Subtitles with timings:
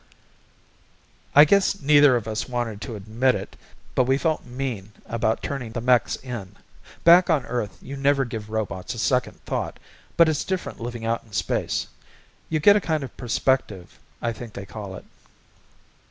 [1.35, 3.55] I guess neither of us wanted to admit it
[3.93, 6.55] but we felt mean about turning the mechs in.
[7.03, 9.77] Back on Earth you never give robots a second thought
[10.17, 11.85] but it's different living out in space.
[12.49, 15.05] You get a kind of perspective I think they call it.